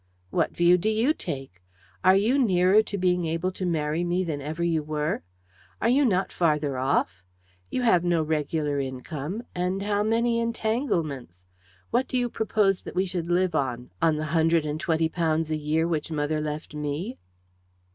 "What 0.31 0.57
view 0.57 0.79
do 0.79 0.89
you 0.89 1.13
take? 1.13 1.61
Are 2.03 2.15
you 2.15 2.39
nearer 2.39 2.81
to 2.81 2.97
being 2.97 3.27
able 3.27 3.51
to 3.51 3.67
marry 3.67 4.03
me 4.03 4.23
than 4.23 4.41
ever 4.41 4.63
you 4.63 4.81
were? 4.81 5.21
Are 5.79 5.89
you 5.89 6.05
not 6.05 6.31
farther 6.31 6.79
off? 6.79 7.21
You 7.69 7.83
have 7.83 8.03
no 8.03 8.23
regular 8.23 8.79
income 8.79 9.43
and 9.53 9.83
how 9.83 10.01
many 10.01 10.39
entanglements? 10.39 11.45
What 11.91 12.07
do 12.07 12.17
you 12.17 12.29
propose 12.31 12.81
that 12.81 12.95
we 12.95 13.05
should 13.05 13.29
live 13.29 13.53
on 13.53 13.91
on 14.01 14.15
the 14.15 14.25
hundred 14.25 14.65
and 14.65 14.79
twenty 14.79 15.07
pounds 15.07 15.51
a 15.51 15.55
year 15.55 15.87
which 15.87 16.09
mother 16.11 16.41
left 16.41 16.73
me?" 16.73 17.19